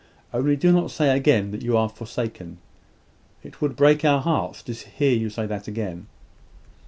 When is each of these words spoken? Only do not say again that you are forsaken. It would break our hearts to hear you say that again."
Only 0.33 0.55
do 0.55 0.71
not 0.71 0.89
say 0.89 1.15
again 1.15 1.51
that 1.51 1.61
you 1.61 1.77
are 1.77 1.87
forsaken. 1.87 2.57
It 3.43 3.61
would 3.61 3.75
break 3.75 4.03
our 4.03 4.19
hearts 4.19 4.63
to 4.63 4.73
hear 4.73 5.13
you 5.13 5.29
say 5.29 5.45
that 5.45 5.67
again." 5.67 6.07